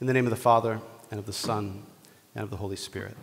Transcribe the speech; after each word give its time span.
In 0.00 0.06
the 0.06 0.14
name 0.14 0.24
of 0.24 0.30
the 0.30 0.36
Father, 0.36 0.80
and 1.10 1.20
of 1.20 1.26
the 1.26 1.32
Son, 1.34 1.82
and 2.34 2.42
of 2.42 2.48
the 2.48 2.56
Holy 2.56 2.76
Spirit. 2.76 3.14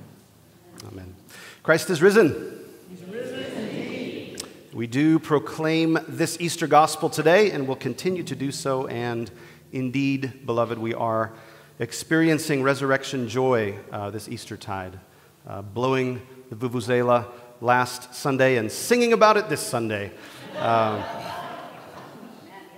Amen. 0.87 1.15
Christ 1.63 1.89
is 1.89 2.03
risen. 2.03 2.65
He's 2.87 3.01
risen 3.05 3.39
indeed. 3.39 4.43
We 4.73 4.85
do 4.85 5.17
proclaim 5.17 5.97
this 6.07 6.37
Easter 6.39 6.67
gospel 6.67 7.09
today, 7.09 7.49
and 7.49 7.67
will 7.67 7.77
continue 7.77 8.21
to 8.21 8.35
do 8.35 8.51
so. 8.51 8.85
And 8.85 9.31
indeed, 9.71 10.45
beloved, 10.45 10.77
we 10.77 10.93
are 10.93 11.33
experiencing 11.79 12.61
resurrection 12.61 13.27
joy 13.27 13.79
uh, 13.91 14.11
this 14.11 14.29
Easter 14.29 14.55
tide, 14.55 14.99
uh, 15.47 15.63
blowing 15.63 16.21
the 16.51 16.55
vuvuzela 16.55 17.25
last 17.59 18.13
Sunday 18.13 18.57
and 18.57 18.71
singing 18.71 19.13
about 19.13 19.35
it 19.35 19.49
this 19.49 19.61
Sunday. 19.61 20.11
Uh, 20.55 21.03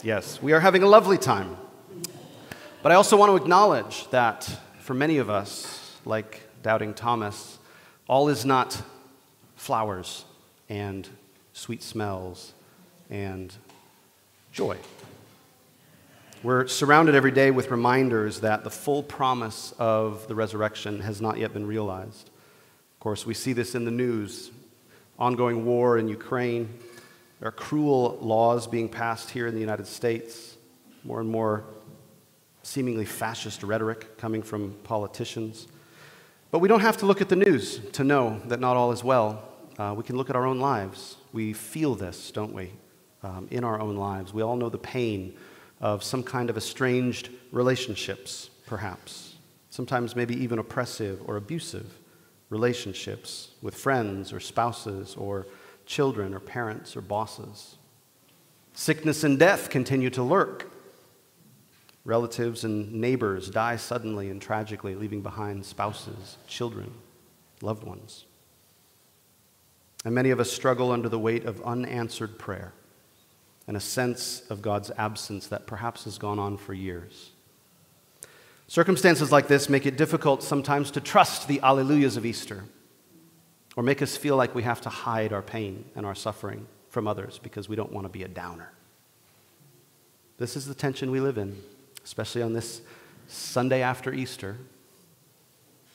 yes, 0.03 0.41
we 0.41 0.53
are 0.53 0.61
having 0.61 0.83
a 0.83 0.87
lovely 0.87 1.17
time. 1.17 1.57
But 2.81 2.93
I 2.93 2.95
also 2.95 3.17
want 3.17 3.29
to 3.29 3.35
acknowledge 3.35 4.09
that 4.11 4.49
for 4.79 4.93
many 4.93 5.17
of 5.17 5.29
us, 5.29 5.97
like 6.05 6.43
doubting 6.63 6.93
Thomas, 6.93 7.59
all 8.07 8.29
is 8.29 8.45
not 8.45 8.81
flowers 9.57 10.23
and 10.69 11.05
sweet 11.51 11.83
smells 11.83 12.53
and 13.09 13.53
joy. 14.53 14.77
We're 16.41 16.67
surrounded 16.67 17.15
every 17.15 17.31
day 17.31 17.51
with 17.51 17.69
reminders 17.69 18.39
that 18.39 18.63
the 18.63 18.69
full 18.69 19.03
promise 19.03 19.73
of 19.77 20.29
the 20.29 20.35
resurrection 20.35 21.01
has 21.01 21.19
not 21.19 21.37
yet 21.37 21.51
been 21.51 21.67
realized. 21.67 22.29
Of 22.93 22.99
course, 23.01 23.25
we 23.25 23.33
see 23.33 23.51
this 23.51 23.75
in 23.75 23.83
the 23.83 23.91
news 23.91 24.51
ongoing 25.17 25.65
war 25.65 25.97
in 25.97 26.07
Ukraine. 26.07 26.69
There 27.41 27.49
are 27.49 27.51
cruel 27.51 28.17
laws 28.21 28.67
being 28.67 28.87
passed 28.87 29.31
here 29.31 29.47
in 29.47 29.53
the 29.53 29.59
United 29.59 29.85
States, 29.85 30.55
more 31.03 31.19
and 31.19 31.29
more 31.29 31.65
seemingly 32.63 33.05
fascist 33.05 33.63
rhetoric 33.63 34.17
coming 34.17 34.41
from 34.41 34.73
politicians. 34.83 35.67
But 36.51 36.59
we 36.59 36.67
don't 36.67 36.81
have 36.81 36.97
to 36.97 37.05
look 37.05 37.21
at 37.21 37.29
the 37.29 37.35
news 37.35 37.79
to 37.93 38.03
know 38.03 38.41
that 38.45 38.59
not 38.59 38.75
all 38.75 38.91
is 38.91 39.03
well. 39.03 39.43
Uh, 39.77 39.93
we 39.95 40.03
can 40.03 40.17
look 40.17 40.29
at 40.29 40.35
our 40.35 40.45
own 40.45 40.59
lives. 40.59 41.17
We 41.31 41.53
feel 41.53 41.95
this, 41.95 42.31
don't 42.31 42.53
we, 42.53 42.71
um, 43.23 43.47
in 43.51 43.63
our 43.63 43.79
own 43.79 43.95
lives. 43.95 44.33
We 44.33 44.41
all 44.41 44.55
know 44.55 44.69
the 44.69 44.77
pain 44.77 45.35
of 45.79 46.03
some 46.03 46.23
kind 46.23 46.49
of 46.49 46.57
estranged 46.57 47.29
relationships, 47.51 48.49
perhaps. 48.65 49.35
Sometimes, 49.69 50.15
maybe 50.15 50.35
even 50.35 50.59
oppressive 50.59 51.21
or 51.25 51.37
abusive 51.37 51.99
relationships 52.49 53.51
with 53.61 53.75
friends 53.75 54.33
or 54.33 54.39
spouses 54.39 55.15
or 55.15 55.45
children 55.85 56.33
or 56.33 56.39
parents 56.39 56.97
or 56.97 57.01
bosses. 57.01 57.77
Sickness 58.73 59.23
and 59.23 59.37
death 59.37 59.69
continue 59.69 60.09
to 60.09 60.23
lurk 60.23 60.68
Relatives 62.09 62.63
and 62.63 62.91
neighbors 62.91 63.51
die 63.51 63.75
suddenly 63.75 64.31
and 64.31 64.41
tragically, 64.41 64.95
leaving 64.95 65.21
behind 65.21 65.63
spouses, 65.63 66.37
children, 66.47 66.91
loved 67.61 67.83
ones. 67.83 68.25
And 70.03 70.15
many 70.15 70.31
of 70.31 70.39
us 70.39 70.51
struggle 70.51 70.91
under 70.91 71.07
the 71.07 71.19
weight 71.19 71.45
of 71.45 71.61
unanswered 71.61 72.39
prayer 72.39 72.73
and 73.67 73.77
a 73.77 73.79
sense 73.79 74.41
of 74.49 74.63
God's 74.63 74.89
absence 74.97 75.45
that 75.49 75.67
perhaps 75.67 76.05
has 76.05 76.17
gone 76.17 76.39
on 76.39 76.57
for 76.57 76.73
years. 76.73 77.29
Circumstances 78.67 79.31
like 79.31 79.47
this 79.47 79.69
make 79.69 79.85
it 79.85 79.95
difficult 79.95 80.41
sometimes 80.41 80.89
to 80.89 81.01
trust 81.01 81.47
the 81.47 81.59
alleluias 81.59 82.17
of 82.17 82.25
Easter 82.25 82.63
or 83.75 83.83
make 83.83 84.01
us 84.01 84.17
feel 84.17 84.35
like 84.35 84.55
we 84.55 84.63
have 84.63 84.81
to 84.81 84.89
hide 84.89 85.31
our 85.31 85.43
pain 85.43 85.85
and 85.95 86.07
our 86.07 86.15
suffering 86.15 86.65
from 86.87 87.07
others 87.07 87.39
because 87.43 87.69
we 87.69 87.75
don't 87.75 87.91
want 87.91 88.05
to 88.05 88.09
be 88.09 88.23
a 88.23 88.27
downer. 88.27 88.71
This 90.39 90.55
is 90.55 90.65
the 90.65 90.73
tension 90.73 91.11
we 91.11 91.19
live 91.19 91.37
in 91.37 91.61
especially 92.03 92.41
on 92.41 92.53
this 92.53 92.81
Sunday 93.27 93.81
after 93.81 94.13
Easter. 94.13 94.57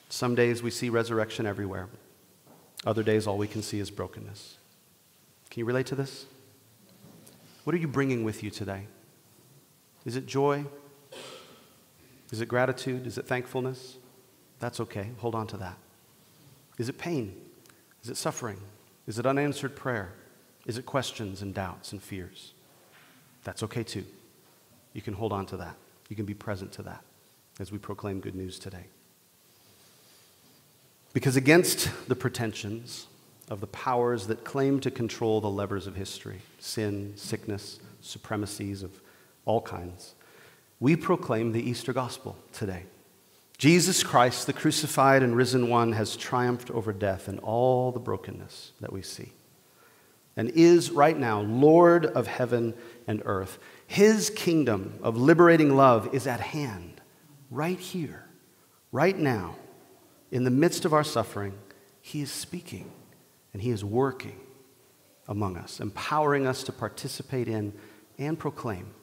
Some 0.09 0.35
days 0.35 0.63
we 0.63 0.71
see 0.71 0.89
resurrection 0.89 1.45
everywhere, 1.45 1.89
other 2.85 3.03
days 3.03 3.27
all 3.27 3.37
we 3.37 3.47
can 3.47 3.61
see 3.61 3.79
is 3.79 3.89
brokenness. 3.89 4.57
Can 5.49 5.61
you 5.61 5.65
relate 5.65 5.87
to 5.87 5.95
this? 5.95 6.25
What 7.63 7.73
are 7.75 7.79
you 7.79 7.87
bringing 7.87 8.23
with 8.23 8.43
you 8.43 8.51
today? 8.51 8.87
Is 10.05 10.15
it 10.15 10.27
joy? 10.27 10.65
Is 12.31 12.41
it 12.41 12.47
gratitude? 12.47 13.07
Is 13.07 13.17
it 13.17 13.27
thankfulness? 13.27 13.97
That's 14.59 14.79
okay. 14.79 15.09
Hold 15.17 15.35
on 15.35 15.47
to 15.47 15.57
that. 15.57 15.77
Is 16.77 16.89
it 16.89 16.97
pain? 16.97 17.35
Is 18.03 18.09
it 18.09 18.17
suffering? 18.17 18.59
Is 19.07 19.17
it 19.17 19.25
unanswered 19.25 19.75
prayer? 19.75 20.13
Is 20.65 20.77
it 20.77 20.85
questions 20.85 21.41
and 21.41 21.53
doubts 21.53 21.91
and 21.91 22.01
fears? 22.01 22.53
That's 23.43 23.63
okay 23.63 23.83
too. 23.83 24.05
You 24.93 25.01
can 25.01 25.13
hold 25.13 25.33
on 25.33 25.45
to 25.47 25.57
that. 25.57 25.75
You 26.09 26.15
can 26.15 26.25
be 26.25 26.33
present 26.33 26.71
to 26.73 26.83
that 26.83 27.03
as 27.59 27.71
we 27.71 27.77
proclaim 27.77 28.19
good 28.19 28.35
news 28.35 28.59
today. 28.59 28.85
Because 31.13 31.35
against 31.35 31.89
the 32.07 32.15
pretensions 32.15 33.07
of 33.49 33.61
the 33.61 33.67
powers 33.67 34.27
that 34.27 34.43
claim 34.43 34.79
to 34.81 34.91
control 34.91 35.39
the 35.39 35.49
levers 35.49 35.87
of 35.87 35.95
history 35.95 36.41
sin, 36.59 37.13
sickness, 37.15 37.79
supremacies 38.01 38.83
of 38.83 38.91
all 39.45 39.61
kinds 39.61 40.15
we 40.79 40.95
proclaim 40.95 41.51
the 41.51 41.69
Easter 41.69 41.93
gospel 41.93 42.37
today. 42.51 42.83
Jesus 43.57 44.03
Christ, 44.03 44.47
the 44.47 44.53
crucified 44.53 45.23
and 45.23 45.35
risen 45.35 45.69
one, 45.69 45.93
has 45.93 46.17
triumphed 46.17 46.69
over 46.69 46.91
death 46.91 47.27
and 47.27 47.39
all 47.39 47.91
the 47.91 47.99
brokenness 47.99 48.73
that 48.81 48.91
we 48.91 49.01
see, 49.01 49.31
and 50.37 50.49
is 50.49 50.91
right 50.91 51.17
now 51.17 51.41
Lord 51.41 52.05
of 52.05 52.27
heaven 52.27 52.73
and 53.07 53.21
earth. 53.25 53.57
His 53.87 54.29
kingdom 54.29 54.99
of 55.01 55.17
liberating 55.17 55.75
love 55.75 56.13
is 56.13 56.27
at 56.27 56.39
hand, 56.39 57.01
right 57.49 57.79
here, 57.79 58.25
right 58.91 59.17
now. 59.17 59.55
In 60.31 60.43
the 60.43 60.51
midst 60.51 60.85
of 60.85 60.93
our 60.93 61.03
suffering, 61.03 61.53
He 62.01 62.21
is 62.21 62.31
speaking 62.31 62.91
and 63.53 63.61
He 63.61 63.69
is 63.69 63.85
working 63.85 64.39
among 65.27 65.57
us, 65.57 65.79
empowering 65.79 66.45
us 66.47 66.63
to 66.63 66.71
participate 66.71 67.47
in 67.47 67.73
and 68.17 68.37
proclaim 68.37 68.93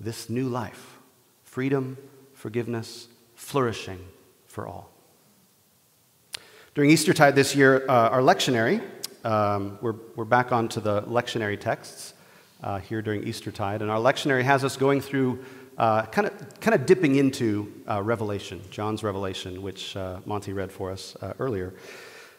this 0.00 0.28
new 0.28 0.48
life 0.48 0.98
freedom, 1.42 1.96
forgiveness, 2.34 3.08
flourishing 3.34 3.98
for 4.46 4.66
all. 4.66 4.90
During 6.74 6.90
Eastertide 6.90 7.34
this 7.34 7.56
year, 7.56 7.84
uh, 7.88 8.10
our 8.10 8.20
lectionary, 8.20 8.82
um, 9.28 9.78
we're, 9.82 9.96
we're 10.16 10.24
back 10.24 10.52
onto 10.52 10.80
the 10.80 11.02
lectionary 11.02 11.60
texts 11.60 12.14
uh, 12.62 12.78
here 12.78 13.02
during 13.02 13.24
Eastertide. 13.24 13.82
And 13.82 13.90
our 13.90 13.98
lectionary 13.98 14.42
has 14.42 14.64
us 14.64 14.78
going 14.78 15.02
through 15.02 15.44
kind 15.76 16.26
of 16.26 16.60
kind 16.60 16.74
of 16.74 16.86
dipping 16.86 17.16
into 17.16 17.72
uh, 17.88 18.02
Revelation, 18.02 18.62
John's 18.70 19.02
Revelation, 19.04 19.62
which 19.62 19.96
uh, 19.96 20.20
Monty 20.24 20.54
read 20.54 20.72
for 20.72 20.90
us 20.90 21.14
uh, 21.20 21.34
earlier. 21.38 21.74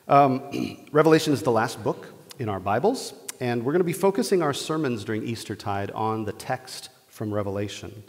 Um, 0.07 0.87
Revelation 0.91 1.31
is 1.31 1.43
the 1.43 1.51
last 1.51 1.83
book 1.83 2.07
in 2.39 2.49
our 2.49 2.59
Bibles, 2.59 3.13
and 3.39 3.63
we're 3.63 3.71
going 3.71 3.81
to 3.81 3.85
be 3.85 3.93
focusing 3.93 4.41
our 4.41 4.53
sermons 4.53 5.03
during 5.03 5.23
Eastertide 5.23 5.91
on 5.91 6.25
the 6.25 6.33
text 6.33 6.89
from 7.07 7.31
Revelation, 7.31 8.03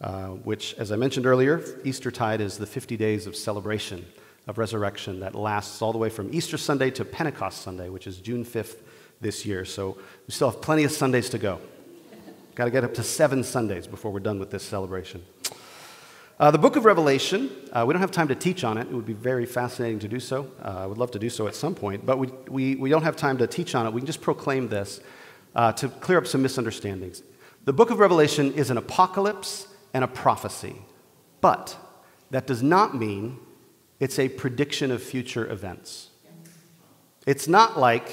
uh, 0.00 0.28
which, 0.28 0.74
as 0.74 0.92
I 0.92 0.96
mentioned 0.96 1.26
earlier, 1.26 1.62
Eastertide 1.84 2.40
is 2.40 2.58
the 2.58 2.66
50 2.66 2.96
days 2.96 3.26
of 3.26 3.34
celebration 3.34 4.06
of 4.50 4.58
resurrection 4.58 5.20
that 5.20 5.36
lasts 5.36 5.80
all 5.80 5.92
the 5.92 5.98
way 5.98 6.10
from 6.10 6.28
Easter 6.34 6.58
Sunday 6.58 6.90
to 6.90 7.04
Pentecost 7.04 7.62
Sunday, 7.62 7.88
which 7.88 8.08
is 8.08 8.18
June 8.18 8.44
5th 8.44 8.78
this 9.20 9.46
year. 9.46 9.64
So 9.64 9.96
we 10.26 10.32
still 10.34 10.50
have 10.50 10.60
plenty 10.60 10.82
of 10.82 10.90
Sundays 10.90 11.30
to 11.30 11.38
go. 11.38 11.60
Got 12.56 12.64
to 12.64 12.72
get 12.72 12.82
up 12.82 12.92
to 12.94 13.04
seven 13.04 13.44
Sundays 13.44 13.86
before 13.86 14.10
we're 14.10 14.18
done 14.18 14.40
with 14.40 14.50
this 14.50 14.64
celebration. 14.64 15.24
Uh, 16.40 16.50
the 16.50 16.58
book 16.58 16.74
of 16.74 16.84
Revelation, 16.84 17.48
uh, 17.72 17.84
we 17.86 17.94
don't 17.94 18.00
have 18.00 18.10
time 18.10 18.26
to 18.26 18.34
teach 18.34 18.64
on 18.64 18.76
it. 18.76 18.88
It 18.88 18.92
would 18.92 19.06
be 19.06 19.12
very 19.12 19.46
fascinating 19.46 20.00
to 20.00 20.08
do 20.08 20.18
so. 20.18 20.50
Uh, 20.64 20.78
I 20.78 20.86
would 20.86 20.98
love 20.98 21.12
to 21.12 21.20
do 21.20 21.30
so 21.30 21.46
at 21.46 21.54
some 21.54 21.76
point, 21.76 22.04
but 22.04 22.18
we, 22.18 22.26
we, 22.48 22.74
we 22.74 22.90
don't 22.90 23.04
have 23.04 23.14
time 23.14 23.38
to 23.38 23.46
teach 23.46 23.76
on 23.76 23.86
it. 23.86 23.92
We 23.92 24.00
can 24.00 24.06
just 24.06 24.20
proclaim 24.20 24.68
this 24.68 25.00
uh, 25.54 25.72
to 25.74 25.88
clear 25.88 26.18
up 26.18 26.26
some 26.26 26.42
misunderstandings. 26.42 27.22
The 27.66 27.72
book 27.72 27.90
of 27.90 28.00
Revelation 28.00 28.52
is 28.54 28.70
an 28.70 28.78
apocalypse 28.78 29.68
and 29.94 30.02
a 30.02 30.08
prophecy, 30.08 30.74
but 31.40 31.76
that 32.32 32.48
does 32.48 32.64
not 32.64 32.96
mean 32.96 33.38
it's 34.00 34.18
a 34.18 34.28
prediction 34.28 34.90
of 34.90 35.02
future 35.02 35.48
events. 35.50 36.08
It's 37.26 37.46
not 37.46 37.78
like 37.78 38.10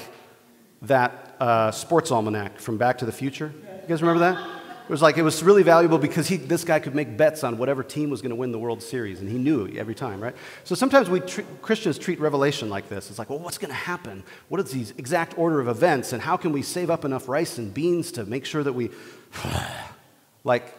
that 0.82 1.34
uh, 1.40 1.70
sports 1.72 2.12
almanac 2.12 2.60
from 2.60 2.76
Back 2.76 2.98
to 2.98 3.06
the 3.06 3.12
Future. 3.12 3.52
You 3.54 3.88
guys 3.88 4.02
remember 4.02 4.20
that? 4.20 4.58
It 4.88 4.92
was 4.92 5.02
like 5.02 5.18
it 5.18 5.22
was 5.22 5.42
really 5.42 5.62
valuable 5.62 5.98
because 5.98 6.28
he, 6.28 6.36
this 6.36 6.64
guy 6.64 6.78
could 6.78 6.94
make 6.94 7.18
bets 7.18 7.44
on 7.44 7.58
whatever 7.58 7.82
team 7.82 8.08
was 8.08 8.22
going 8.22 8.30
to 8.30 8.36
win 8.36 8.52
the 8.52 8.58
World 8.58 8.82
Series, 8.82 9.20
and 9.20 9.28
he 9.28 9.36
knew 9.36 9.68
every 9.76 9.94
time, 9.94 10.18
right? 10.18 10.34
So 10.64 10.74
sometimes 10.74 11.10
we 11.10 11.20
Christians 11.60 11.98
treat 11.98 12.18
Revelation 12.20 12.70
like 12.70 12.88
this. 12.88 13.10
It's 13.10 13.18
like, 13.18 13.28
well, 13.28 13.38
what's 13.38 13.58
going 13.58 13.68
to 13.68 13.74
happen? 13.74 14.24
What 14.48 14.62
is 14.62 14.70
the 14.70 14.94
exact 14.98 15.36
order 15.36 15.60
of 15.60 15.68
events, 15.68 16.14
and 16.14 16.22
how 16.22 16.38
can 16.38 16.52
we 16.52 16.62
save 16.62 16.88
up 16.88 17.04
enough 17.04 17.28
rice 17.28 17.58
and 17.58 17.72
beans 17.72 18.12
to 18.12 18.24
make 18.24 18.46
sure 18.46 18.62
that 18.62 18.72
we, 18.72 18.88
like, 20.44 20.74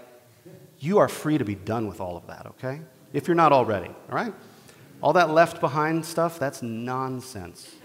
you 0.79 0.97
are 0.97 1.07
free 1.07 1.37
to 1.37 1.45
be 1.45 1.55
done 1.55 1.87
with 1.87 2.01
all 2.01 2.17
of 2.17 2.25
that, 2.27 2.47
okay? 2.47 2.81
If 3.13 3.27
you're 3.27 3.35
not 3.35 3.51
already, 3.51 3.89
all 3.89 4.15
right? 4.15 4.33
All 5.01 5.13
that 5.13 5.29
left 5.29 5.61
behind 5.61 6.05
stuff, 6.05 6.39
that's 6.39 6.61
nonsense 6.61 7.75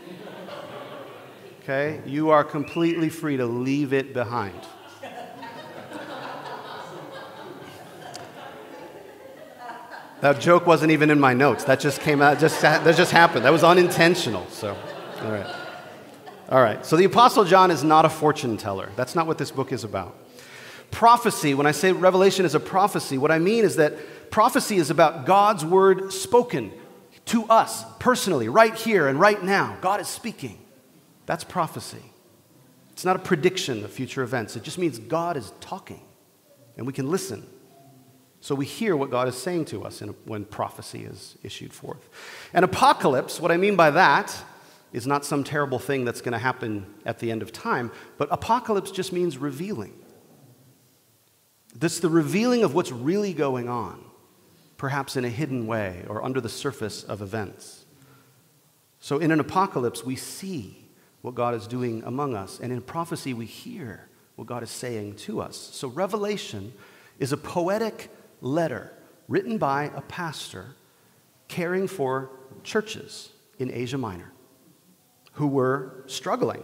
okay? 1.65 2.01
You 2.07 2.31
are 2.31 2.45
completely 2.45 3.09
free 3.09 3.39
to 3.39 3.47
leave 3.47 3.93
it 3.93 4.13
behind. 4.13 4.61
That 10.21 10.41
joke 10.41 10.67
wasn't 10.67 10.93
even 10.93 11.11
in 11.11 11.21
my 11.21 11.35
notes. 11.35 11.65
That 11.65 11.81
just 11.81 12.01
came 12.01 12.23
out, 12.23 12.39
just, 12.39 12.63
that 12.63 12.97
just 12.97 13.13
happened. 13.13 13.45
That 13.45 13.53
was 13.53 13.65
unintentional. 13.65 14.47
So, 14.49 14.77
all 15.23 15.31
right. 15.31 15.57
All 16.49 16.63
right. 16.63 16.85
So 16.87 16.97
the 16.97 17.05
Apostle 17.05 17.45
John 17.45 17.71
is 17.71 17.85
not 17.85 18.07
a 18.07 18.09
fortune 18.09 18.57
teller. 18.57 18.91
That's 18.97 19.15
not 19.15 19.27
what 19.27 19.37
this 19.37 19.51
book 19.51 19.71
is 19.71 19.85
about. 19.85 20.17
Prophecy, 20.91 21.53
when 21.53 21.67
I 21.67 21.73
say 21.73 21.93
revelation 21.93 22.47
is 22.47 22.55
a 22.55 22.61
prophecy, 22.61 23.19
what 23.19 23.31
I 23.31 23.39
mean 23.39 23.65
is 23.65 23.77
that 23.77 24.31
prophecy 24.31 24.77
is 24.77 24.89
about 24.89 25.27
God's 25.27 25.65
word 25.65 26.13
spoken 26.13 26.73
to 27.27 27.45
us 27.45 27.85
personally, 27.99 28.49
right 28.49 28.75
here 28.75 29.09
and 29.09 29.19
right 29.19 29.43
now. 29.43 29.77
God 29.81 30.01
is 30.01 30.09
speaking. 30.09 30.59
That's 31.27 31.45
prophecy. 31.45 32.03
It's 32.93 33.05
not 33.05 33.17
a 33.17 33.21
prediction 33.21 33.85
of 33.85 33.91
future 33.91 34.23
events, 34.23 34.57
it 34.57 34.63
just 34.63 34.79
means 34.79 34.99
God 34.99 35.37
is 35.37 35.53
talking 35.61 36.01
and 36.77 36.87
we 36.87 36.93
can 36.93 37.11
listen. 37.11 37.47
So 38.41 38.55
we 38.55 38.67
hear 38.67 38.95
what 38.95 39.11
God 39.11 39.27
is 39.27 39.37
saying 39.37 39.65
to 39.67 39.85
us 39.85 40.03
when 40.27 40.45
prophecy 40.45 41.05
is 41.05 41.39
issued 41.43 41.73
forth. 41.73 42.09
And 42.53 42.63
apocalypse, 42.65 43.41
what 43.41 43.51
I 43.51 43.57
mean 43.57 43.75
by 43.75 43.91
that 43.93 44.37
is 44.93 45.07
not 45.07 45.25
some 45.25 45.45
terrible 45.45 45.79
thing 45.79 46.05
that's 46.05 46.21
going 46.21 46.35
to 46.35 46.39
happen 46.39 46.87
at 47.07 47.21
the 47.21 47.31
end 47.31 47.41
of 47.41 47.53
time, 47.53 47.91
but 48.19 48.29
apocalypse 48.31 48.91
just 48.91 49.13
means 49.15 49.39
revealing. 49.39 49.95
That's 51.75 52.01
the 52.01 52.11
revealing 52.11 52.65
of 52.65 52.75
what's 52.75 52.93
really 52.93 53.33
going 53.33 53.69
on, 53.69 54.04
perhaps 54.85 55.17
in 55.17 55.25
a 55.25 55.31
hidden 55.31 55.67
way 55.67 56.05
or 56.11 56.23
under 56.23 56.43
the 56.43 56.49
surface 56.51 57.05
of 57.05 57.23
events. 57.23 57.87
So 59.01 59.17
in 59.17 59.31
an 59.31 59.41
apocalypse, 59.41 60.05
we 60.05 60.15
see 60.15 60.85
what 61.23 61.35
God 61.35 61.55
is 61.55 61.67
doing 61.67 62.03
among 62.05 62.37
us, 62.37 62.61
and 62.61 62.71
in 62.71 62.83
prophecy, 62.83 63.33
we 63.33 63.47
hear 63.47 64.11
what 64.37 64.47
God 64.47 64.63
is 64.63 64.69
saying 64.69 65.17
to 65.25 65.41
us. 65.41 65.57
So 65.57 65.89
revelation 65.89 66.75
is 67.19 67.33
a 67.33 67.39
poetic 67.39 68.11
letter 68.43 68.93
written 69.27 69.57
by 69.57 69.91
a 69.97 70.03
pastor 70.03 70.77
caring 71.49 71.89
for 71.89 72.29
churches 72.63 73.31
in 73.59 73.73
Asia 73.73 73.97
Minor 73.97 74.33
who 75.33 75.47
were 75.47 76.05
struggling 76.09 76.63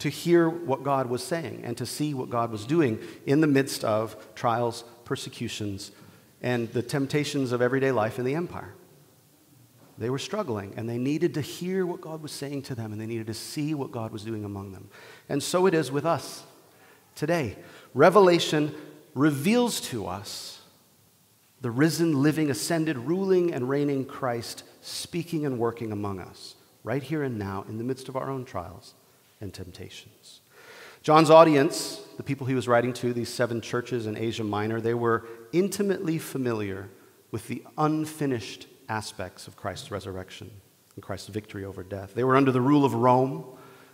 to 0.00 0.08
hear 0.08 0.48
what 0.48 0.82
God 0.82 1.08
was 1.08 1.22
saying 1.22 1.60
and 1.62 1.76
to 1.76 1.86
see 1.86 2.12
what 2.12 2.28
God 2.28 2.50
was 2.50 2.66
doing 2.66 2.98
in 3.24 3.40
the 3.40 3.46
midst 3.46 3.84
of 3.84 4.16
trials, 4.34 4.82
persecutions, 5.04 5.92
and 6.42 6.72
the 6.72 6.82
temptations 6.82 7.52
of 7.52 7.62
everyday 7.62 7.92
life 7.92 8.18
in 8.18 8.24
the 8.24 8.34
empire. 8.34 8.74
They 9.98 10.08
were 10.08 10.18
struggling 10.18 10.72
and 10.76 10.88
they 10.88 10.96
needed 10.96 11.34
to 11.34 11.42
hear 11.42 11.84
what 11.84 12.00
God 12.00 12.22
was 12.22 12.32
saying 12.32 12.62
to 12.62 12.74
them 12.74 12.92
and 12.92 13.00
they 13.00 13.06
needed 13.06 13.26
to 13.26 13.34
see 13.34 13.74
what 13.74 13.92
God 13.92 14.12
was 14.12 14.24
doing 14.24 14.44
among 14.44 14.72
them. 14.72 14.88
And 15.28 15.42
so 15.42 15.66
it 15.66 15.74
is 15.74 15.92
with 15.92 16.06
us 16.06 16.42
today. 17.14 17.56
Revelation 17.92 18.74
reveals 19.14 19.80
to 19.82 20.06
us 20.06 20.60
the 21.60 21.70
risen, 21.70 22.22
living, 22.22 22.50
ascended, 22.50 22.96
ruling, 22.96 23.52
and 23.52 23.68
reigning 23.68 24.06
Christ 24.06 24.64
speaking 24.80 25.44
and 25.44 25.58
working 25.58 25.92
among 25.92 26.18
us, 26.18 26.54
right 26.82 27.02
here 27.02 27.22
and 27.22 27.38
now, 27.38 27.66
in 27.68 27.76
the 27.76 27.84
midst 27.84 28.08
of 28.08 28.16
our 28.16 28.30
own 28.30 28.46
trials 28.46 28.94
and 29.42 29.52
temptations. 29.52 30.40
John's 31.02 31.30
audience, 31.30 32.02
the 32.18 32.22
people 32.22 32.46
he 32.46 32.54
was 32.54 32.68
writing 32.68 32.92
to, 32.94 33.12
these 33.12 33.28
seven 33.28 33.60
churches 33.60 34.06
in 34.06 34.16
Asia 34.16 34.44
Minor, 34.44 34.80
they 34.80 34.94
were 34.94 35.26
intimately 35.52 36.18
familiar 36.18 36.90
with 37.30 37.48
the 37.48 37.62
unfinished 37.78 38.66
aspects 38.88 39.46
of 39.46 39.56
Christ's 39.56 39.90
resurrection 39.90 40.50
and 40.94 41.02
Christ's 41.02 41.28
victory 41.28 41.64
over 41.64 41.82
death. 41.82 42.14
They 42.14 42.24
were 42.24 42.36
under 42.36 42.52
the 42.52 42.60
rule 42.60 42.84
of 42.84 42.92
Rome, 42.94 43.44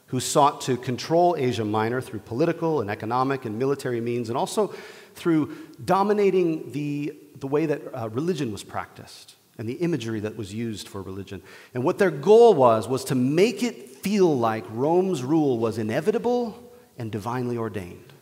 who 0.07 0.19
sought 0.19 0.61
to 0.63 0.77
control 0.77 1.37
Asia 1.39 1.65
Minor 1.65 2.01
through 2.01 2.21
political 2.21 2.81
and 2.81 2.91
economic 2.91 3.45
and 3.45 3.59
military 3.59 4.01
means, 4.01 4.29
and 4.29 4.37
also 4.37 4.75
through 5.15 5.57
dominating 5.85 6.73
the 6.73 7.17
the 7.41 7.47
way 7.47 7.67
that 7.67 7.83
uh, 7.95 8.09
religion 8.11 8.51
was 8.51 8.65
practiced 8.65 9.37
and 9.59 9.69
the 9.69 9.75
imagery 9.75 10.21
that 10.21 10.37
was 10.37 10.53
used 10.53 10.89
for 10.89 11.03
religion. 11.03 11.43
And 11.75 11.83
what 11.83 11.99
their 11.99 12.11
goal 12.11 12.55
was, 12.55 12.89
was 12.89 13.05
to 13.05 13.15
make 13.15 13.63
it 13.63 13.91
feel 13.91 14.37
like 14.37 14.65
Rome's 14.71 15.23
rule 15.23 15.59
was 15.59 15.79
inevitable 15.79 16.66
and 16.99 17.11
divinely 17.13 17.57
ordained. 17.57 18.13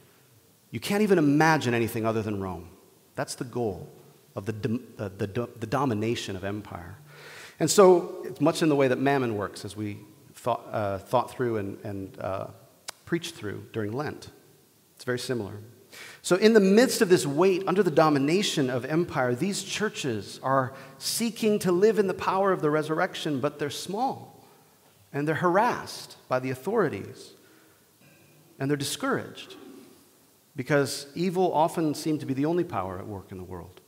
You 0.71 0.81
can't 0.81 1.03
even 1.03 1.19
imagine 1.19 1.75
anything 1.75 2.05
other 2.05 2.23
than 2.23 2.41
Rome. 2.41 2.69
That's 3.15 3.37
the 3.37 3.45
goal 3.45 3.89
of 4.35 4.47
the, 4.47 4.81
uh, 4.99 5.11
the, 5.17 5.49
the 5.59 5.67
domination 5.67 6.35
of 6.35 6.45
empire. 6.45 6.99
And 7.61 7.71
so 7.71 8.23
it's 8.25 8.41
much 8.41 8.63
in 8.63 8.69
the 8.69 8.77
way 8.77 8.89
that 8.89 8.99
mammon 8.99 9.37
works, 9.37 9.65
as 9.65 9.77
we 9.77 9.99
thought, 10.35 10.67
uh, 10.73 10.99
thought 10.99 11.31
through 11.31 11.59
and, 11.59 11.79
and 11.85 12.21
uh, 12.21 12.47
preached 13.05 13.37
through 13.37 13.67
during 13.73 13.93
Lent. 13.93 14.31
It's 14.97 15.05
very 15.05 15.19
similar. 15.19 15.53
So, 16.23 16.35
in 16.35 16.55
the 16.55 16.61
midst 16.61 17.03
of 17.03 17.09
this 17.09 17.25
weight, 17.25 17.63
under 17.69 17.85
the 17.85 17.91
domination 17.91 18.69
of 18.69 18.85
empire, 18.85 19.33
these 19.33 19.63
churches 19.63 20.41
are 20.43 20.73
seeking 20.99 21.61
to 21.61 21.71
live 21.71 22.01
in 22.01 22.09
the 22.09 22.15
power 22.15 22.51
of 22.51 22.61
the 22.61 22.71
resurrection, 22.71 23.39
but 23.39 23.61
they're 23.61 23.71
small 23.71 24.45
and 25.13 25.29
they're 25.29 25.37
harassed 25.37 26.17
by 26.29 26.41
the 26.41 26.51
authorities 26.51 27.34
and 28.59 28.71
they're 28.71 28.77
discouraged 28.77 29.57
because 30.57 31.07
evil 31.15 31.53
often 31.53 31.95
seems 31.95 32.21
to 32.21 32.27
be 32.27 32.35
the 32.35 32.47
only 32.47 32.65
power 32.65 32.99
at 32.99 33.07
work 33.07 33.33
in 33.33 33.39
the 33.39 33.45
world. 33.45 33.81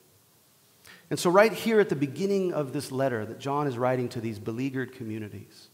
And 1.08 1.18
so, 1.18 1.30
right 1.30 1.52
here 1.52 1.78
at 1.78 1.88
the 1.88 1.96
beginning 1.96 2.52
of 2.52 2.72
this 2.72 2.90
letter 2.90 3.24
that 3.24 3.38
John 3.38 3.68
is 3.68 3.78
writing 3.78 4.08
to 4.10 4.20
these 4.20 4.40
beleaguered 4.40 4.92
communities, 4.92 5.68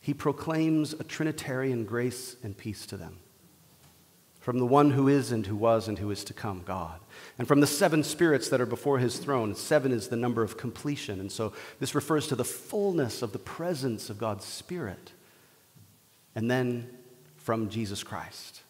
he 0.00 0.12
proclaims 0.12 0.92
a 0.92 1.04
Trinitarian 1.04 1.84
grace 1.84 2.36
and 2.42 2.56
peace 2.56 2.84
to 2.86 2.96
them 2.96 3.18
from 4.48 4.58
the 4.58 4.64
one 4.64 4.92
who 4.92 5.08
is 5.08 5.30
and 5.30 5.46
who 5.46 5.54
was 5.54 5.88
and 5.88 5.98
who 5.98 6.10
is 6.10 6.24
to 6.24 6.32
come, 6.32 6.62
God. 6.64 7.00
And 7.38 7.46
from 7.46 7.60
the 7.60 7.66
seven 7.66 8.02
spirits 8.02 8.48
that 8.48 8.62
are 8.62 8.66
before 8.66 8.98
his 8.98 9.18
throne, 9.18 9.54
seven 9.54 9.92
is 9.92 10.08
the 10.08 10.16
number 10.16 10.42
of 10.42 10.56
completion. 10.56 11.20
And 11.20 11.30
so 11.30 11.52
this 11.80 11.94
refers 11.94 12.28
to 12.28 12.34
the 12.34 12.44
fullness 12.44 13.20
of 13.20 13.32
the 13.32 13.38
presence 13.38 14.08
of 14.08 14.16
God's 14.16 14.46
Spirit. 14.46 15.12
And 16.34 16.50
then 16.50 16.88
from 17.48 17.70
Jesus 17.70 18.02
Christ, 18.02 18.60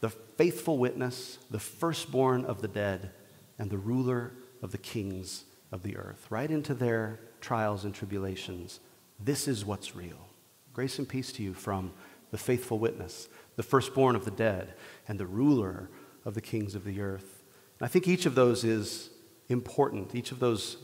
the 0.00 0.10
faithful 0.10 0.76
witness, 0.76 1.38
the 1.50 1.58
firstborn 1.58 2.44
of 2.44 2.60
the 2.60 2.68
dead, 2.68 3.10
and 3.58 3.70
the 3.70 3.78
ruler 3.78 4.32
of 4.60 4.70
the 4.70 4.76
kings 4.76 5.44
of 5.72 5.82
the 5.82 5.96
earth. 5.96 6.26
Right 6.28 6.50
into 6.50 6.74
their 6.74 7.20
trials 7.40 7.86
and 7.86 7.94
tribulations. 7.94 8.80
This 9.18 9.48
is 9.48 9.64
what's 9.64 9.96
real. 9.96 10.28
Grace 10.74 10.98
and 10.98 11.08
peace 11.08 11.32
to 11.32 11.42
you 11.42 11.54
from 11.54 11.94
the 12.32 12.36
faithful 12.36 12.78
witness 12.78 13.28
the 13.56 13.62
firstborn 13.62 14.14
of 14.14 14.26
the 14.26 14.30
dead, 14.30 14.74
and 15.08 15.18
the 15.18 15.24
ruler 15.24 15.88
of 16.26 16.34
the 16.34 16.42
kings 16.42 16.74
of 16.74 16.84
the 16.84 17.00
earth. 17.00 17.44
And 17.80 17.86
I 17.86 17.88
think 17.88 18.06
each 18.06 18.26
of 18.26 18.34
those 18.34 18.64
is 18.64 19.08
important, 19.48 20.14
each 20.14 20.32
of 20.32 20.38
those 20.38 20.76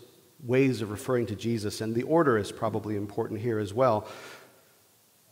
ways 0.43 0.81
of 0.81 0.91
referring 0.91 1.27
to 1.27 1.37
Jesus, 1.37 1.83
and 1.83 1.95
the 1.95 2.05
order 2.05 2.39
is 2.39 2.51
probably 2.51 2.97
important 2.97 3.41
here 3.41 3.59
as 3.59 3.75
well. 3.75 4.09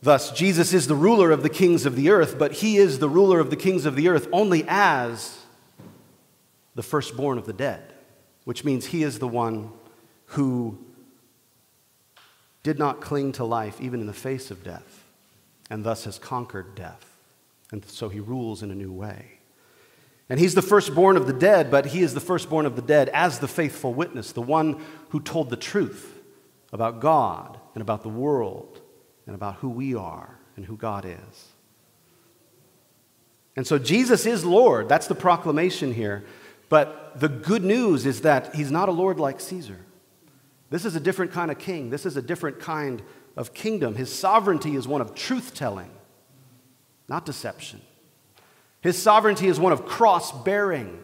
Thus, 0.01 0.31
Jesus 0.31 0.73
is 0.73 0.87
the 0.87 0.95
ruler 0.95 1.31
of 1.31 1.43
the 1.43 1.49
kings 1.49 1.85
of 1.85 1.95
the 1.95 2.09
earth, 2.09 2.39
but 2.39 2.53
he 2.53 2.77
is 2.77 2.99
the 2.99 3.09
ruler 3.09 3.39
of 3.39 3.49
the 3.49 3.57
kings 3.57 3.85
of 3.85 3.95
the 3.95 4.07
earth 4.07 4.27
only 4.31 4.63
as 4.67 5.39
the 6.75 6.83
firstborn 6.83 7.37
of 7.37 7.45
the 7.45 7.53
dead, 7.53 7.93
which 8.45 8.63
means 8.63 8.87
he 8.87 9.03
is 9.03 9.19
the 9.19 9.27
one 9.27 9.71
who 10.27 10.77
did 12.63 12.79
not 12.79 13.01
cling 13.01 13.33
to 13.33 13.43
life 13.43 13.81
even 13.81 13.99
in 13.99 14.07
the 14.07 14.13
face 14.13 14.51
of 14.51 14.63
death, 14.63 15.03
and 15.69 15.83
thus 15.83 16.05
has 16.05 16.17
conquered 16.17 16.75
death. 16.75 17.17
And 17.71 17.85
so 17.85 18.07
he 18.09 18.19
rules 18.19 18.63
in 18.63 18.71
a 18.71 18.75
new 18.75 18.91
way. 18.91 19.39
And 20.29 20.39
he's 20.39 20.55
the 20.55 20.61
firstborn 20.61 21.17
of 21.17 21.27
the 21.27 21.33
dead, 21.33 21.69
but 21.69 21.87
he 21.87 22.01
is 22.01 22.13
the 22.13 22.19
firstborn 22.19 22.65
of 22.65 22.75
the 22.75 22.81
dead 22.81 23.09
as 23.09 23.39
the 23.39 23.47
faithful 23.47 23.93
witness, 23.93 24.31
the 24.31 24.41
one 24.41 24.81
who 25.09 25.19
told 25.19 25.49
the 25.49 25.57
truth 25.57 26.21
about 26.71 27.01
God 27.01 27.59
and 27.73 27.81
about 27.81 28.03
the 28.03 28.09
world 28.09 28.78
and 29.29 29.35
about 29.35 29.57
who 29.57 29.69
we 29.69 29.93
are 29.93 30.39
and 30.55 30.65
who 30.65 30.75
God 30.75 31.05
is. 31.05 31.53
And 33.55 33.67
so 33.67 33.77
Jesus 33.77 34.25
is 34.25 34.43
Lord. 34.43 34.89
That's 34.89 35.05
the 35.05 35.13
proclamation 35.13 35.93
here. 35.93 36.25
But 36.67 37.19
the 37.19 37.29
good 37.29 37.63
news 37.63 38.07
is 38.07 38.21
that 38.21 38.55
he's 38.55 38.71
not 38.71 38.89
a 38.89 38.91
Lord 38.91 39.19
like 39.19 39.39
Caesar. 39.39 39.77
This 40.71 40.83
is 40.83 40.95
a 40.95 40.99
different 40.99 41.31
kind 41.31 41.51
of 41.51 41.59
king. 41.59 41.91
This 41.91 42.07
is 42.07 42.17
a 42.17 42.23
different 42.23 42.59
kind 42.59 43.03
of 43.37 43.53
kingdom. 43.53 43.93
His 43.93 44.11
sovereignty 44.11 44.75
is 44.75 44.87
one 44.87 44.99
of 44.99 45.13
truth 45.13 45.53
telling 45.53 45.91
not 47.07 47.23
deception. 47.23 47.81
His 48.81 48.97
sovereignty 48.97 49.47
is 49.47 49.59
one 49.59 49.73
of 49.73 49.85
cross 49.85 50.31
bearing, 50.31 50.99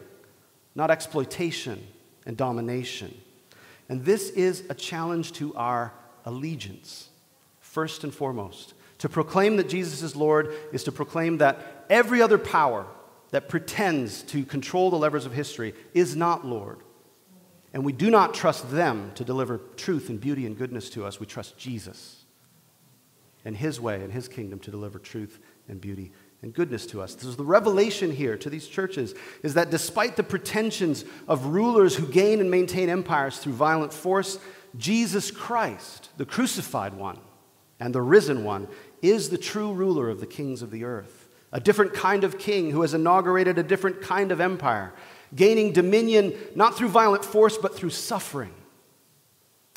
not 0.74 0.90
exploitation 0.90 1.86
and 2.24 2.36
domination. 2.36 3.14
And 3.88 4.04
this 4.04 4.30
is 4.30 4.64
a 4.68 4.74
challenge 4.74 5.32
to 5.34 5.54
our 5.54 5.92
allegiance, 6.24 7.08
first 7.76 8.04
and 8.04 8.14
foremost. 8.14 8.72
To 9.00 9.08
proclaim 9.10 9.58
that 9.58 9.68
Jesus 9.68 10.00
is 10.00 10.16
Lord 10.16 10.50
is 10.72 10.84
to 10.84 10.92
proclaim 10.92 11.36
that 11.38 11.84
every 11.90 12.22
other 12.22 12.38
power 12.38 12.86
that 13.32 13.50
pretends 13.50 14.22
to 14.22 14.46
control 14.46 14.88
the 14.88 14.96
levers 14.96 15.26
of 15.26 15.34
history 15.34 15.74
is 15.92 16.16
not 16.16 16.46
Lord. 16.46 16.78
And 17.74 17.84
we 17.84 17.92
do 17.92 18.10
not 18.10 18.32
trust 18.32 18.70
them 18.70 19.12
to 19.16 19.24
deliver 19.24 19.60
truth 19.76 20.08
and 20.08 20.18
beauty 20.18 20.46
and 20.46 20.56
goodness 20.56 20.88
to 20.90 21.04
us. 21.04 21.20
We 21.20 21.26
trust 21.26 21.58
Jesus 21.58 22.24
and 23.44 23.54
His 23.54 23.78
way 23.78 24.02
and 24.02 24.10
His 24.10 24.26
kingdom 24.26 24.58
to 24.60 24.70
deliver 24.70 24.98
truth 24.98 25.38
and 25.68 25.78
beauty 25.78 26.12
and 26.40 26.54
goodness 26.54 26.86
to 26.86 27.02
us. 27.02 27.14
So 27.20 27.30
the 27.32 27.44
revelation 27.44 28.10
here 28.10 28.38
to 28.38 28.48
these 28.48 28.68
churches 28.68 29.14
is 29.42 29.52
that 29.52 29.68
despite 29.68 30.16
the 30.16 30.22
pretensions 30.22 31.04
of 31.28 31.44
rulers 31.44 31.94
who 31.94 32.06
gain 32.06 32.40
and 32.40 32.50
maintain 32.50 32.88
empires 32.88 33.36
through 33.36 33.52
violent 33.52 33.92
force, 33.92 34.38
Jesus 34.78 35.30
Christ, 35.30 36.08
the 36.16 36.24
crucified 36.24 36.94
one 36.94 37.18
and 37.80 37.94
the 37.94 38.02
risen 38.02 38.44
one, 38.44 38.68
is 39.02 39.30
the 39.30 39.38
true 39.38 39.72
ruler 39.72 40.08
of 40.08 40.20
the 40.20 40.26
kings 40.26 40.62
of 40.62 40.70
the 40.70 40.84
earth. 40.84 41.28
A 41.52 41.60
different 41.60 41.94
kind 41.94 42.24
of 42.24 42.38
king 42.38 42.70
who 42.70 42.82
has 42.82 42.94
inaugurated 42.94 43.58
a 43.58 43.62
different 43.62 44.00
kind 44.00 44.32
of 44.32 44.40
empire, 44.40 44.92
gaining 45.34 45.72
dominion 45.72 46.34
not 46.54 46.76
through 46.76 46.88
violent 46.88 47.24
force 47.24 47.56
but 47.56 47.74
through 47.74 47.90
suffering, 47.90 48.54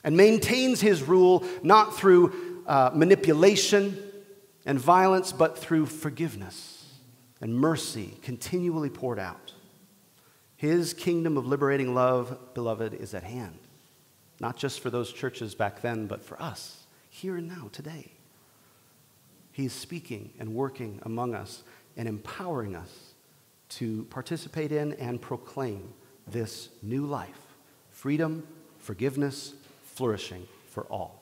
and 0.04 0.16
maintains 0.16 0.82
his 0.82 1.04
rule 1.04 1.44
not 1.62 1.96
through 1.96 2.64
uh, 2.68 2.92
manipulation 2.94 3.98
and 4.66 4.80
violence, 4.80 5.32
but 5.32 5.58
through 5.58 5.86
forgiveness 5.86 6.80
and 7.42 7.56
mercy 7.56 8.18
continually 8.22 8.90
poured 8.90 9.20
out. 9.20 9.54
His 10.56 10.94
kingdom 10.94 11.38
of 11.38 11.48
liberating 11.48 11.96
love, 11.96 12.54
beloved, 12.54 12.94
is 12.94 13.14
at 13.14 13.24
hand. 13.24 13.58
Not 14.42 14.58
just 14.58 14.82
for 14.82 14.90
those 14.90 15.12
churches 15.12 15.56
back 15.56 15.82
then, 15.82 16.06
but 16.06 16.22
for 16.22 16.42
us, 16.42 16.79
here 17.10 17.36
and 17.36 17.48
now, 17.48 17.70
today. 17.72 18.12
He 19.52 19.66
is 19.66 19.74
speaking 19.74 20.32
and 20.40 20.54
working 20.54 21.00
among 21.04 21.36
us 21.36 21.64
and 21.98 22.08
empowering 22.08 22.76
us 22.76 23.14
to 23.70 24.06
participate 24.06 24.72
in 24.72 24.94
and 24.94 25.22
proclaim 25.22 25.94
this 26.28 26.70
new 26.82 27.06
life 27.06 27.40
freedom, 27.92 28.48
forgiveness, 28.78 29.54
flourishing 29.84 30.48
for 30.70 30.84
all. 30.84 31.20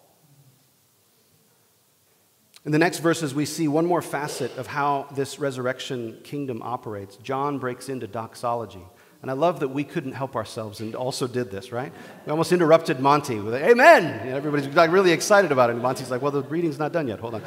In 2.65 2.71
the 2.71 2.77
next 2.77 2.99
verses, 2.99 3.33
we 3.33 3.45
see 3.45 3.67
one 3.67 3.85
more 3.85 4.01
facet 4.01 4.55
of 4.57 4.67
how 4.67 5.07
this 5.15 5.39
resurrection 5.39 6.19
kingdom 6.23 6.61
operates. 6.61 7.15
John 7.17 7.57
breaks 7.57 7.89
into 7.89 8.07
doxology. 8.07 8.83
And 9.27 9.31
I 9.31 9.33
love 9.33 9.59
that 9.59 9.67
we 9.67 9.83
couldn't 9.83 10.13
help 10.13 10.37
ourselves 10.37 10.79
and 10.79 10.95
also 10.95 11.27
did 11.27 11.51
this, 11.51 11.73
right? 11.73 11.91
We 12.25 12.31
almost 12.31 12.53
interrupted 12.53 13.01
Monty 13.01 13.41
with, 13.41 13.55
Amen! 13.55 14.05
And 14.05 14.29
everybody's 14.29 14.73
like 14.73 14.89
really 14.89 15.11
excited 15.11 15.51
about 15.51 15.69
it. 15.69 15.73
And 15.73 15.81
Monty's 15.81 16.09
like, 16.09 16.21
Well, 16.21 16.31
the 16.31 16.43
reading's 16.43 16.79
not 16.79 16.93
done 16.93 17.09
yet. 17.09 17.19
Hold 17.19 17.35
on. 17.35 17.41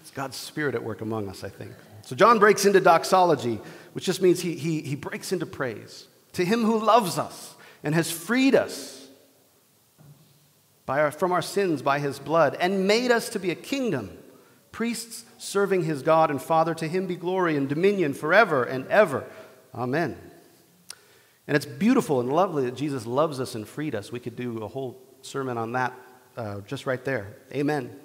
it's 0.00 0.12
God's 0.12 0.36
Spirit 0.36 0.76
at 0.76 0.84
work 0.84 1.00
among 1.00 1.28
us, 1.28 1.42
I 1.42 1.48
think. 1.48 1.72
So 2.02 2.14
John 2.14 2.38
breaks 2.38 2.64
into 2.64 2.78
doxology, 2.78 3.58
which 3.92 4.04
just 4.04 4.22
means 4.22 4.38
he, 4.38 4.54
he, 4.54 4.82
he 4.82 4.94
breaks 4.94 5.32
into 5.32 5.46
praise. 5.46 6.06
To 6.34 6.44
him 6.44 6.62
who 6.62 6.78
loves 6.78 7.18
us 7.18 7.56
and 7.82 7.96
has 7.96 8.12
freed 8.12 8.54
us 8.54 9.08
our, 10.86 11.10
from 11.10 11.32
our 11.32 11.42
sins 11.42 11.82
by 11.82 11.98
his 11.98 12.20
blood 12.20 12.56
and 12.60 12.86
made 12.86 13.10
us 13.10 13.30
to 13.30 13.40
be 13.40 13.50
a 13.50 13.56
kingdom, 13.56 14.16
priests 14.70 15.24
serving 15.38 15.84
his 15.84 16.02
God 16.02 16.30
and 16.30 16.40
Father. 16.40 16.74
To 16.74 16.86
him 16.86 17.06
be 17.06 17.16
glory 17.16 17.56
and 17.56 17.68
dominion 17.68 18.12
forever 18.12 18.64
and 18.64 18.86
ever. 18.88 19.24
Amen. 19.74 20.16
And 21.46 21.56
it's 21.56 21.66
beautiful 21.66 22.20
and 22.20 22.30
lovely 22.30 22.64
that 22.66 22.76
Jesus 22.76 23.06
loves 23.06 23.40
us 23.40 23.54
and 23.54 23.66
freed 23.66 23.94
us. 23.94 24.12
We 24.12 24.20
could 24.20 24.36
do 24.36 24.62
a 24.62 24.68
whole 24.68 25.00
sermon 25.22 25.56
on 25.56 25.72
that 25.72 25.94
uh, 26.36 26.60
just 26.60 26.86
right 26.86 27.02
there. 27.04 27.36
Amen. 27.52 27.98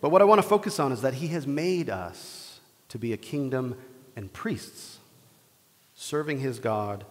But 0.00 0.10
what 0.10 0.20
I 0.20 0.26
want 0.26 0.42
to 0.42 0.46
focus 0.46 0.78
on 0.78 0.92
is 0.92 1.00
that 1.00 1.14
he 1.14 1.28
has 1.28 1.46
made 1.46 1.88
us 1.88 2.60
to 2.90 2.98
be 2.98 3.12
a 3.12 3.16
kingdom 3.16 3.76
and 4.14 4.32
priests, 4.32 4.98
serving 5.94 6.40
his 6.40 6.58
God 6.58 7.04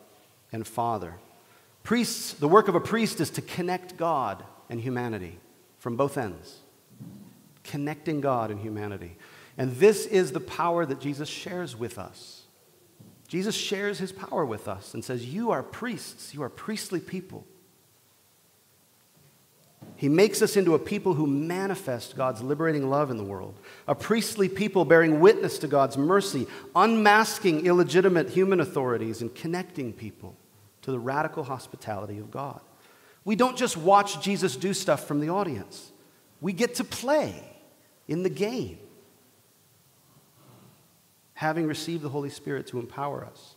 and 0.51 0.67
Father. 0.67 1.15
Priests, 1.83 2.33
the 2.33 2.47
work 2.47 2.67
of 2.67 2.75
a 2.75 2.79
priest 2.79 3.19
is 3.19 3.29
to 3.31 3.41
connect 3.41 3.97
God 3.97 4.45
and 4.69 4.79
humanity 4.79 5.39
from 5.79 5.97
both 5.97 6.17
ends, 6.17 6.59
connecting 7.63 8.21
God 8.21 8.51
and 8.51 8.59
humanity. 8.59 9.17
And 9.57 9.75
this 9.77 10.05
is 10.05 10.31
the 10.31 10.39
power 10.39 10.85
that 10.85 10.99
Jesus 10.99 11.29
shares 11.29 11.75
with 11.75 11.97
us. 11.97 12.43
Jesus 13.27 13.55
shares 13.55 13.99
his 13.99 14.11
power 14.11 14.45
with 14.45 14.67
us 14.67 14.93
and 14.93 15.03
says, 15.03 15.25
You 15.25 15.51
are 15.51 15.63
priests, 15.63 16.33
you 16.33 16.43
are 16.43 16.49
priestly 16.49 16.99
people. 16.99 17.45
He 19.95 20.09
makes 20.09 20.41
us 20.41 20.57
into 20.57 20.75
a 20.75 20.79
people 20.79 21.13
who 21.13 21.27
manifest 21.27 22.15
God's 22.15 22.41
liberating 22.41 22.89
love 22.89 23.11
in 23.11 23.17
the 23.17 23.23
world, 23.23 23.59
a 23.87 23.95
priestly 23.95 24.49
people 24.49 24.85
bearing 24.85 25.19
witness 25.19 25.57
to 25.59 25.67
God's 25.67 25.97
mercy, 25.97 26.47
unmasking 26.75 27.65
illegitimate 27.65 28.29
human 28.29 28.59
authorities, 28.59 29.21
and 29.21 29.33
connecting 29.33 29.93
people 29.93 30.35
to 30.81 30.91
the 30.91 30.99
radical 30.99 31.43
hospitality 31.43 32.17
of 32.17 32.31
God. 32.31 32.61
We 33.23 33.35
don't 33.35 33.57
just 33.57 33.77
watch 33.77 34.21
Jesus 34.21 34.55
do 34.55 34.73
stuff 34.73 35.07
from 35.07 35.19
the 35.19 35.29
audience, 35.29 35.91
we 36.41 36.53
get 36.53 36.75
to 36.75 36.83
play 36.83 37.52
in 38.07 38.23
the 38.23 38.29
game, 38.29 38.77
having 41.35 41.67
received 41.67 42.03
the 42.03 42.09
Holy 42.09 42.29
Spirit 42.29 42.67
to 42.67 42.79
empower 42.79 43.25
us. 43.25 43.55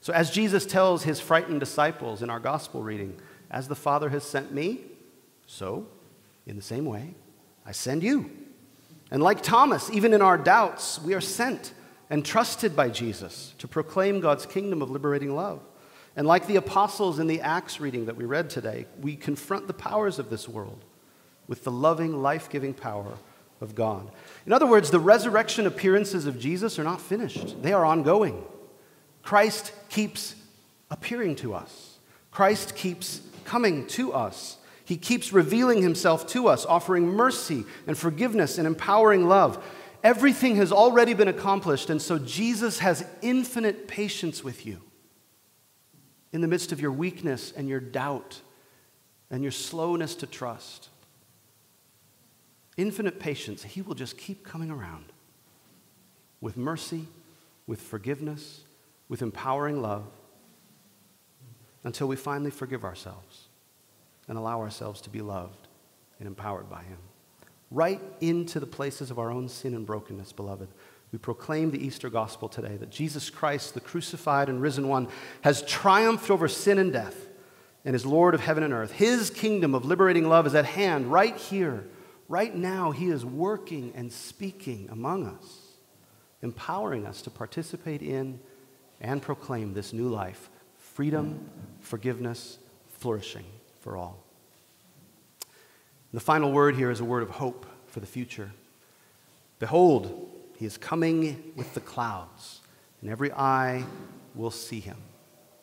So, 0.00 0.12
as 0.12 0.30
Jesus 0.30 0.66
tells 0.66 1.04
his 1.04 1.20
frightened 1.20 1.60
disciples 1.60 2.22
in 2.22 2.30
our 2.30 2.40
gospel 2.40 2.82
reading, 2.82 3.16
as 3.50 3.68
the 3.68 3.74
Father 3.76 4.08
has 4.08 4.24
sent 4.24 4.52
me, 4.52 4.80
so, 5.46 5.86
in 6.46 6.56
the 6.56 6.62
same 6.62 6.84
way, 6.84 7.14
I 7.64 7.72
send 7.72 8.02
you. 8.02 8.30
And 9.10 9.22
like 9.22 9.42
Thomas, 9.42 9.90
even 9.90 10.14
in 10.14 10.22
our 10.22 10.38
doubts, 10.38 11.00
we 11.00 11.14
are 11.14 11.20
sent 11.20 11.74
and 12.10 12.24
trusted 12.24 12.74
by 12.74 12.88
Jesus 12.88 13.54
to 13.58 13.68
proclaim 13.68 14.20
God's 14.20 14.46
kingdom 14.46 14.82
of 14.82 14.90
liberating 14.90 15.34
love. 15.36 15.60
And 16.16 16.26
like 16.26 16.46
the 16.46 16.56
apostles 16.56 17.18
in 17.18 17.26
the 17.26 17.40
Acts 17.40 17.80
reading 17.80 18.06
that 18.06 18.16
we 18.16 18.24
read 18.24 18.50
today, 18.50 18.86
we 19.00 19.16
confront 19.16 19.66
the 19.66 19.72
powers 19.72 20.18
of 20.18 20.30
this 20.30 20.48
world 20.48 20.84
with 21.46 21.64
the 21.64 21.70
loving, 21.70 22.20
life 22.22 22.50
giving 22.50 22.74
power 22.74 23.14
of 23.62 23.74
God. 23.74 24.10
In 24.44 24.52
other 24.52 24.66
words, 24.66 24.90
the 24.90 25.00
resurrection 25.00 25.66
appearances 25.66 26.26
of 26.26 26.38
Jesus 26.38 26.78
are 26.78 26.84
not 26.84 27.00
finished, 27.00 27.62
they 27.62 27.72
are 27.72 27.84
ongoing. 27.84 28.44
Christ 29.22 29.72
keeps 29.88 30.34
appearing 30.90 31.36
to 31.36 31.54
us, 31.54 31.98
Christ 32.30 32.74
keeps 32.74 33.22
coming 33.44 33.86
to 33.88 34.12
us. 34.12 34.58
He 34.84 34.96
keeps 34.96 35.32
revealing 35.32 35.80
himself 35.80 36.26
to 36.28 36.48
us, 36.48 36.66
offering 36.66 37.06
mercy 37.06 37.64
and 37.86 37.96
forgiveness 37.96 38.58
and 38.58 38.66
empowering 38.66 39.28
love. 39.28 39.64
Everything 40.02 40.56
has 40.56 40.72
already 40.72 41.14
been 41.14 41.28
accomplished, 41.28 41.88
and 41.88 42.02
so 42.02 42.18
Jesus 42.18 42.80
has 42.80 43.06
infinite 43.22 43.86
patience 43.86 44.42
with 44.42 44.66
you 44.66 44.82
in 46.32 46.40
the 46.40 46.48
midst 46.48 46.72
of 46.72 46.80
your 46.80 46.90
weakness 46.90 47.52
and 47.56 47.68
your 47.68 47.80
doubt 47.80 48.40
and 49.30 49.42
your 49.42 49.52
slowness 49.52 50.16
to 50.16 50.26
trust. 50.26 50.88
Infinite 52.76 53.20
patience, 53.20 53.62
He 53.62 53.82
will 53.82 53.94
just 53.94 54.16
keep 54.16 54.44
coming 54.44 54.70
around 54.70 55.06
with 56.40 56.56
mercy, 56.56 57.06
with 57.66 57.80
forgiveness, 57.80 58.62
with 59.08 59.22
empowering 59.22 59.80
love 59.82 60.06
until 61.84 62.08
we 62.08 62.16
finally 62.16 62.50
forgive 62.50 62.84
ourselves 62.84 63.48
and 64.28 64.38
allow 64.38 64.60
ourselves 64.60 65.00
to 65.02 65.10
be 65.10 65.20
loved 65.20 65.68
and 66.18 66.26
empowered 66.26 66.70
by 66.70 66.82
Him. 66.82 66.98
Right 67.70 68.00
into 68.20 68.60
the 68.60 68.66
places 68.66 69.10
of 69.10 69.18
our 69.18 69.30
own 69.30 69.48
sin 69.48 69.74
and 69.74 69.86
brokenness, 69.86 70.32
beloved. 70.32 70.68
We 71.10 71.18
proclaim 71.18 71.70
the 71.70 71.84
Easter 71.84 72.08
gospel 72.08 72.48
today 72.48 72.76
that 72.78 72.90
Jesus 72.90 73.28
Christ, 73.28 73.74
the 73.74 73.80
crucified 73.80 74.48
and 74.48 74.62
risen 74.62 74.88
one, 74.88 75.08
has 75.42 75.62
triumphed 75.62 76.30
over 76.30 76.48
sin 76.48 76.78
and 76.78 76.92
death 76.92 77.28
and 77.84 77.94
is 77.94 78.06
Lord 78.06 78.34
of 78.34 78.40
heaven 78.40 78.62
and 78.62 78.72
earth. 78.72 78.92
His 78.92 79.28
kingdom 79.28 79.74
of 79.74 79.84
liberating 79.84 80.28
love 80.28 80.46
is 80.46 80.54
at 80.54 80.64
hand 80.64 81.12
right 81.12 81.36
here. 81.36 81.84
Right 82.32 82.56
now, 82.56 82.92
He 82.92 83.10
is 83.10 83.26
working 83.26 83.92
and 83.94 84.10
speaking 84.10 84.88
among 84.90 85.26
us, 85.26 85.72
empowering 86.40 87.04
us 87.04 87.20
to 87.20 87.30
participate 87.30 88.00
in 88.00 88.40
and 89.02 89.20
proclaim 89.20 89.74
this 89.74 89.92
new 89.92 90.08
life 90.08 90.48
freedom, 90.78 91.50
forgiveness, 91.80 92.56
flourishing 92.88 93.44
for 93.80 93.98
all. 93.98 94.24
The 96.14 96.20
final 96.20 96.52
word 96.52 96.74
here 96.74 96.90
is 96.90 97.00
a 97.00 97.04
word 97.04 97.22
of 97.22 97.28
hope 97.28 97.66
for 97.88 98.00
the 98.00 98.06
future. 98.06 98.50
Behold, 99.58 100.30
he 100.56 100.64
is 100.64 100.78
coming 100.78 101.52
with 101.54 101.74
the 101.74 101.80
clouds, 101.80 102.62
and 103.02 103.10
every 103.10 103.30
eye 103.34 103.84
will 104.34 104.50
see 104.50 104.80
him. 104.80 104.96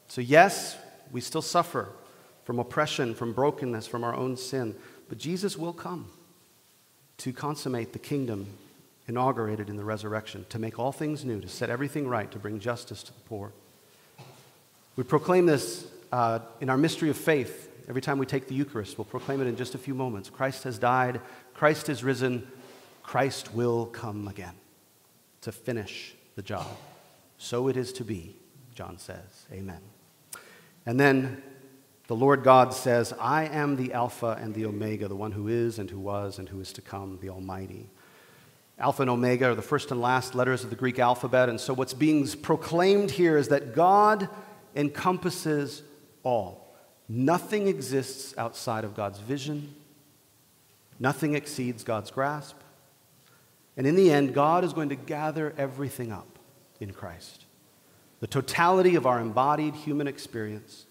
So, 0.08 0.22
yes, 0.22 0.78
we 1.12 1.20
still 1.20 1.42
suffer 1.42 1.90
from 2.44 2.60
oppression, 2.60 3.16
from 3.16 3.34
brokenness, 3.34 3.88
from 3.88 4.04
our 4.04 4.14
own 4.14 4.38
sin, 4.38 4.76
but 5.08 5.18
Jesus 5.18 5.58
will 5.58 5.74
come 5.74 6.12
to 7.20 7.34
consummate 7.34 7.94
the 7.94 8.00
kingdom 8.00 8.48
inaugurated 9.08 9.70
in 9.70 9.76
the 9.76 9.84
resurrection, 9.84 10.46
to 10.50 10.60
make 10.60 10.80
all 10.80 10.92
things 10.92 11.26
new, 11.26 11.42
to 11.42 11.48
set 11.48 11.70
everything 11.70 12.08
right, 12.08 12.32
to 12.32 12.40
bring 12.40 12.60
justice 12.60 13.04
to 13.04 13.14
the 13.14 13.20
poor. 13.22 13.52
We 14.96 15.04
proclaim 15.04 15.46
this 15.46 15.88
uh, 16.12 16.40
in 16.62 16.70
our 16.70 16.78
mystery 16.78 17.10
of 17.10 17.18
faith. 17.18 17.70
Every 17.88 18.02
time 18.02 18.20
we 18.20 18.26
take 18.26 18.48
the 18.48 18.56
Eucharist, 18.56 18.98
we'll 18.98 19.06
proclaim 19.06 19.42
it 19.42 19.48
in 19.48 19.56
just 19.56 19.76
a 19.76 19.78
few 19.78 19.94
moments. 19.94 20.30
Christ 20.30 20.64
has 20.64 20.78
died, 20.78 21.22
Christ 21.54 21.90
is 21.90 22.04
risen, 22.04 22.48
Christ 23.02 23.54
will 23.54 23.88
come 23.88 24.28
again 24.28 24.54
to 25.42 25.52
finish 25.52 26.14
the 26.36 26.42
job. 26.42 26.68
So 27.38 27.68
it 27.68 27.78
is 27.78 27.92
to 27.94 28.04
be, 28.04 28.36
John 28.76 28.98
says. 28.98 29.46
Amen. 29.52 29.80
And 30.86 31.00
then 31.00 31.42
the 32.10 32.16
Lord 32.16 32.44
God 32.44 32.74
says, 32.74 33.14
I 33.20 33.46
am 33.46 33.76
the 33.76 33.94
Alpha 33.94 34.36
and 34.42 34.56
the 34.56 34.66
Omega, 34.66 35.08
the 35.08 35.16
one 35.16 35.32
who 35.32 35.48
is 35.48 35.78
and 35.78 35.88
who 35.88 36.00
was 36.00 36.40
and 36.40 36.50
who 36.50 36.60
is 36.60 36.74
to 36.74 36.82
come, 36.82 37.20
the 37.22 37.30
Almighty. 37.30 37.88
Alpha 38.80 39.04
and 39.04 39.12
Omega 39.12 39.52
are 39.52 39.56
the 39.56 39.62
first 39.62 39.92
and 39.92 40.02
last 40.02 40.34
letters 40.34 40.64
of 40.64 40.72
the 40.72 40.76
Greek 40.76 40.98
alphabet. 40.98 41.50
And 41.50 41.62
so 41.62 41.72
what's 41.72 41.94
being 41.94 42.28
proclaimed 42.28 43.12
here 43.12 43.38
is 43.38 43.50
that 43.50 43.76
God 43.76 44.28
encompasses 44.76 45.84
all. 46.24 46.74
Nothing 47.08 47.68
exists 47.68 48.34
outside 48.40 48.86
of 48.86 48.96
God's 48.96 49.20
vision, 49.20 49.76
nothing 51.00 51.36
exceeds 51.36 51.84
God's 51.84 52.10
grasp. 52.10 52.58
And 53.78 53.86
in 53.86 53.96
the 53.96 54.12
end, 54.12 54.34
God 54.34 54.64
is 54.64 54.74
going 54.74 54.90
to 54.90 54.96
gather 54.96 55.54
everything 55.60 56.12
up 56.12 56.40
in 56.80 56.92
Christ. 56.92 57.46
The 58.20 58.26
totality 58.26 58.96
of 58.96 59.06
our 59.06 59.20
embodied 59.20 59.76
human 59.76 60.08
experience, 60.08 60.88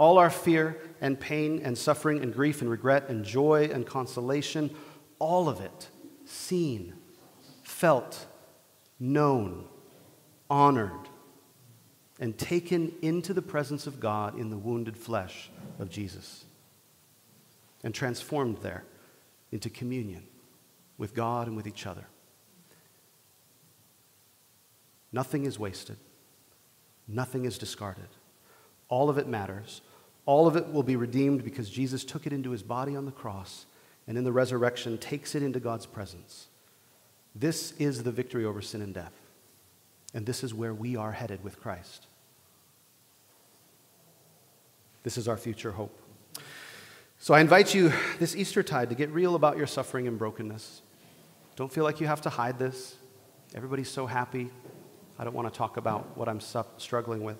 all 0.00 0.16
our 0.16 0.30
fear 0.30 0.80
and 1.02 1.20
pain 1.20 1.60
and 1.62 1.76
suffering 1.76 2.22
and 2.22 2.32
grief 2.32 2.62
and 2.62 2.70
regret 2.70 3.10
and 3.10 3.22
joy 3.22 3.68
and 3.70 3.86
consolation, 3.86 4.70
all 5.18 5.46
of 5.46 5.60
it 5.60 5.90
seen, 6.24 6.94
felt, 7.62 8.24
known, 8.98 9.66
honored, 10.48 11.10
and 12.18 12.38
taken 12.38 12.94
into 13.02 13.34
the 13.34 13.42
presence 13.42 13.86
of 13.86 14.00
God 14.00 14.38
in 14.38 14.48
the 14.48 14.56
wounded 14.56 14.96
flesh 14.96 15.50
of 15.78 15.90
Jesus 15.90 16.46
and 17.84 17.94
transformed 17.94 18.56
there 18.62 18.84
into 19.52 19.68
communion 19.68 20.22
with 20.96 21.14
God 21.14 21.46
and 21.46 21.54
with 21.54 21.66
each 21.66 21.86
other. 21.86 22.06
Nothing 25.12 25.44
is 25.44 25.58
wasted. 25.58 25.98
Nothing 27.06 27.44
is 27.44 27.58
discarded. 27.58 28.08
All 28.88 29.10
of 29.10 29.18
it 29.18 29.28
matters. 29.28 29.82
All 30.26 30.46
of 30.46 30.56
it 30.56 30.72
will 30.72 30.82
be 30.82 30.96
redeemed 30.96 31.44
because 31.44 31.70
Jesus 31.70 32.04
took 32.04 32.26
it 32.26 32.32
into 32.32 32.50
his 32.50 32.62
body 32.62 32.94
on 32.94 33.06
the 33.06 33.12
cross 33.12 33.66
and 34.06 34.18
in 34.18 34.24
the 34.24 34.32
resurrection 34.32 34.98
takes 34.98 35.34
it 35.34 35.42
into 35.42 35.60
God's 35.60 35.86
presence. 35.86 36.48
This 37.34 37.72
is 37.78 38.02
the 38.02 38.12
victory 38.12 38.44
over 38.44 38.60
sin 38.60 38.82
and 38.82 38.92
death. 38.92 39.12
And 40.12 40.26
this 40.26 40.42
is 40.42 40.52
where 40.52 40.74
we 40.74 40.96
are 40.96 41.12
headed 41.12 41.44
with 41.44 41.60
Christ. 41.60 42.06
This 45.02 45.16
is 45.16 45.28
our 45.28 45.36
future 45.36 45.72
hope. 45.72 45.96
So 47.18 47.34
I 47.34 47.40
invite 47.40 47.74
you 47.74 47.92
this 48.18 48.34
Eastertide 48.34 48.88
to 48.88 48.94
get 48.94 49.10
real 49.10 49.34
about 49.34 49.56
your 49.56 49.66
suffering 49.66 50.08
and 50.08 50.18
brokenness. 50.18 50.82
Don't 51.56 51.72
feel 51.72 51.84
like 51.84 52.00
you 52.00 52.06
have 52.06 52.22
to 52.22 52.30
hide 52.30 52.58
this. 52.58 52.96
Everybody's 53.54 53.90
so 53.90 54.06
happy. 54.06 54.50
I 55.18 55.24
don't 55.24 55.34
want 55.34 55.52
to 55.52 55.56
talk 55.56 55.76
about 55.76 56.16
what 56.16 56.28
I'm 56.28 56.40
struggling 56.40 57.22
with. 57.22 57.38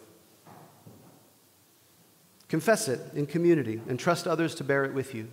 Confess 2.50 2.88
it 2.88 3.00
in 3.14 3.26
community 3.26 3.80
and 3.88 3.98
trust 3.98 4.26
others 4.26 4.56
to 4.56 4.64
bear 4.64 4.84
it 4.84 4.92
with 4.92 5.14
you 5.14 5.28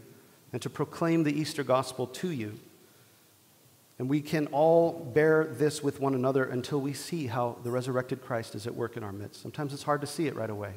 and 0.54 0.62
to 0.62 0.70
proclaim 0.70 1.24
the 1.24 1.34
Easter 1.34 1.64
gospel 1.64 2.06
to 2.06 2.30
you. 2.30 2.60
And 3.98 4.08
we 4.08 4.22
can 4.22 4.46
all 4.48 5.12
bear 5.16 5.46
this 5.46 5.82
with 5.82 6.00
one 6.00 6.14
another 6.14 6.46
until 6.46 6.80
we 6.80 6.94
see 6.94 7.26
how 7.26 7.58
the 7.64 7.72
resurrected 7.72 8.22
Christ 8.22 8.54
is 8.54 8.68
at 8.68 8.76
work 8.76 8.98
in 8.98 9.04
our 9.04 9.12
midst. 9.12 9.42
Sometimes 9.42 9.74
it's 9.74 9.82
hard 9.82 10.02
to 10.02 10.08
see 10.08 10.28
it 10.28 10.36
right 10.36 10.50
away. 10.50 10.74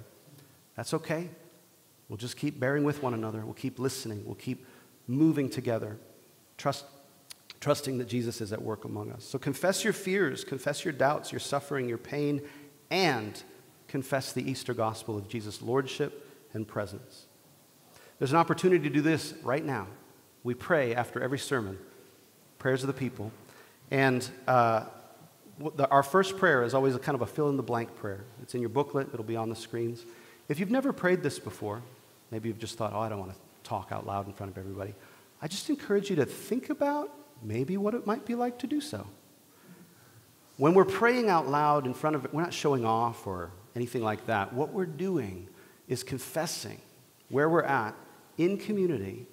That's 0.77 0.95
okay. 0.95 1.29
We'll 2.09 2.17
just 2.17 2.39
keep 2.39 2.59
bearing 2.59 2.85
with 2.85 3.03
one 3.03 3.13
another. 3.13 3.45
We'll 3.45 3.53
keep 3.53 3.79
listening. 3.79 4.23
We'll 4.25 4.35
keep 4.35 4.65
moving 5.07 5.51
together. 5.51 5.99
Trust 6.57 6.87
trusting 7.61 7.99
that 7.99 8.09
Jesus 8.09 8.41
is 8.41 8.55
at 8.55 8.63
work 8.63 8.87
among 8.87 9.13
us. 9.13 9.23
So 9.23 9.39
confess 9.39 9.85
your 9.85 9.93
fears, 9.93 10.43
confess 10.43 10.83
your 10.83 10.95
doubts, 10.95 11.31
your 11.31 11.41
suffering, 11.41 11.87
your 11.87 11.99
pain, 11.99 12.41
and 12.91 13.43
confess 13.87 14.33
the 14.33 14.51
Easter 14.51 14.73
gospel 14.73 15.19
of 15.19 15.29
Jesus' 15.29 15.61
lordship 15.61 16.29
and 16.53 16.67
presence. 16.67 17.27
There's 18.19 18.33
an 18.33 18.39
opportunity 18.39 18.89
to 18.89 18.95
do 18.95 19.01
this 19.01 19.35
right 19.43 19.65
now. 19.65 19.87
We 20.45 20.55
pray 20.55 20.95
after 20.95 21.23
every 21.23 21.39
sermon, 21.39 21.79
prayers 22.59 22.83
of 22.83 22.87
the 22.87 22.93
people. 22.93 23.33
And 23.91 24.29
uh, 24.47 24.85
the, 25.59 25.89
our 25.89 26.03
first 26.03 26.37
prayer 26.37 26.63
is 26.63 26.75
always 26.75 26.95
a 26.95 26.99
kind 26.99 27.15
of 27.15 27.23
a 27.23 27.27
fill 27.27 27.49
in 27.49 27.57
the 27.57 27.63
blank 27.63 27.95
prayer. 27.97 28.25
It's 28.43 28.55
in 28.55 28.61
your 28.61 28.71
booklet, 28.71 29.09
it'll 29.13 29.25
be 29.25 29.37
on 29.37 29.49
the 29.49 29.57
screens. 29.57 30.05
If 30.49 30.59
you've 30.59 30.71
never 30.71 30.93
prayed 30.93 31.23
this 31.23 31.39
before, 31.39 31.83
maybe 32.31 32.49
you've 32.49 32.59
just 32.59 32.77
thought, 32.77 32.93
oh, 32.93 33.01
I 33.01 33.09
don't 33.09 33.19
want 33.19 33.33
to 33.33 33.39
talk 33.63 33.89
out 33.93 34.07
loud 34.07 34.27
in 34.27 34.33
front 34.33 34.53
of 34.53 34.59
everybody. 34.59 34.95
I 35.43 35.49
just 35.49 35.71
encourage 35.71 36.11
you 36.11 36.17
to 36.17 36.27
think 36.27 36.71
about 36.71 37.11
maybe 37.43 37.77
what 37.77 37.95
it 37.95 38.07
might 38.07 38.27
be 38.27 38.35
like 38.35 38.59
to 38.59 38.67
do 38.67 38.81
so. 38.81 39.07
When 40.57 40.75
we're 40.75 40.85
praying 40.85 41.31
out 41.31 41.49
loud 41.49 41.87
in 41.87 41.95
front 41.95 42.17
of 42.17 42.31
we're 42.33 42.43
not 42.43 42.53
showing 42.53 42.85
off 42.85 43.27
or 43.27 43.51
anything 43.75 44.03
like 44.03 44.27
that. 44.27 44.53
What 44.53 44.73
we're 44.73 44.87
doing 44.87 45.49
is 45.91 46.03
confessing 46.03 46.81
where 47.29 47.51
we're 47.51 47.63
at 47.63 47.95
in 48.39 48.57
community. 48.57 49.27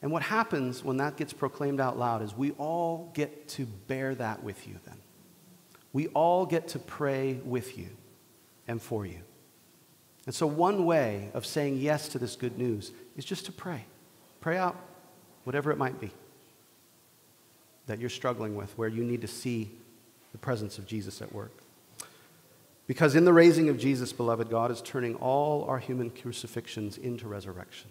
And 0.00 0.10
what 0.10 0.22
happens 0.22 0.82
when 0.82 0.96
that 0.98 1.16
gets 1.16 1.32
proclaimed 1.34 1.80
out 1.80 1.98
loud 1.98 2.22
is 2.22 2.34
we 2.34 2.52
all 2.52 3.10
get 3.12 3.48
to 3.48 3.66
bear 3.66 4.14
that 4.14 4.42
with 4.42 4.66
you 4.66 4.76
then. 4.86 4.96
We 5.92 6.06
all 6.08 6.46
get 6.46 6.68
to 6.68 6.78
pray 6.78 7.40
with 7.44 7.76
you 7.76 7.88
and 8.68 8.80
for 8.80 9.04
you. 9.04 9.18
And 10.26 10.34
so, 10.34 10.46
one 10.46 10.84
way 10.84 11.30
of 11.34 11.44
saying 11.44 11.78
yes 11.78 12.08
to 12.08 12.18
this 12.18 12.36
good 12.36 12.58
news 12.58 12.92
is 13.16 13.24
just 13.24 13.46
to 13.46 13.52
pray. 13.52 13.84
Pray 14.40 14.58
out, 14.58 14.76
whatever 15.44 15.70
it 15.70 15.78
might 15.78 16.00
be 16.00 16.10
that 17.86 18.00
you're 18.00 18.10
struggling 18.10 18.56
with, 18.56 18.76
where 18.76 18.88
you 18.88 19.04
need 19.04 19.20
to 19.20 19.28
see 19.28 19.70
the 20.32 20.38
presence 20.38 20.78
of 20.78 20.86
Jesus 20.86 21.22
at 21.22 21.32
work. 21.32 21.52
Because 22.86 23.16
in 23.16 23.24
the 23.24 23.32
raising 23.32 23.68
of 23.68 23.78
Jesus, 23.78 24.12
beloved, 24.12 24.48
God 24.48 24.70
is 24.70 24.80
turning 24.80 25.16
all 25.16 25.64
our 25.64 25.78
human 25.78 26.10
crucifixions 26.10 26.98
into 26.98 27.26
resurrection. 27.26 27.90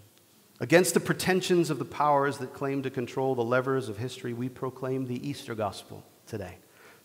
Against 0.59 0.93
the 0.93 1.01
pretensions 1.01 1.69
of 1.69 1.79
the 1.79 1.85
powers 1.85 2.37
that 2.37 2.53
claim 2.53 2.81
to 2.83 2.89
control 2.89 3.35
the 3.35 3.43
levers 3.43 3.89
of 3.89 3.97
history, 3.97 4.33
we 4.33 4.47
proclaim 4.47 5.05
the 5.05 5.27
Easter 5.27 5.53
gospel 5.53 6.03
today. 6.27 6.57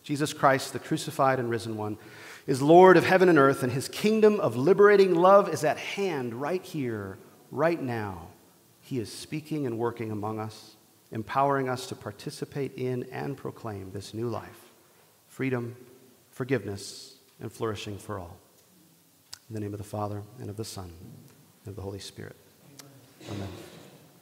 Jesus 0.05 0.33
Christ, 0.33 0.73
the 0.73 0.79
crucified 0.79 1.41
and 1.41 1.51
risen 1.51 1.77
one, 1.77 1.99
is 2.47 2.63
Lord 2.63 2.97
of 2.97 3.05
heaven 3.05 3.29
and 3.29 3.39
earth, 3.39 3.63
and 3.63 3.73
his 3.73 3.89
kingdom 3.89 4.39
of 4.39 4.57
liberating 4.57 5.15
love 5.15 5.49
is 5.49 5.65
at 5.65 5.77
hand 5.77 6.33
right 6.35 6.63
here, 6.63 7.19
right 7.51 7.81
now. 7.83 8.29
He 8.81 8.99
is 8.99 9.13
speaking 9.13 9.67
and 9.67 9.79
working 9.79 10.11
among 10.11 10.39
us 10.39 10.77
empowering 11.13 11.69
us 11.69 11.87
to 11.87 11.95
participate 11.95 12.75
in 12.77 13.05
and 13.11 13.37
proclaim 13.37 13.91
this 13.93 14.15
new 14.15 14.29
life 14.29 14.71
freedom, 15.27 15.77
forgiveness, 16.31 17.10
and 17.41 17.53
flourishing 17.53 17.99
for 17.99 18.19
all. 18.19 18.37
In 19.49 19.55
the 19.55 19.61
name 19.61 19.73
of 19.73 19.79
the 19.79 19.85
Father, 19.85 20.23
and 20.39 20.49
of 20.49 20.57
the 20.57 20.65
Son, 20.65 20.91
and 21.65 21.69
of 21.69 21.77
the 21.77 21.83
Holy 21.83 21.99
Spirit. 21.99 22.37
Amen. 23.31 23.49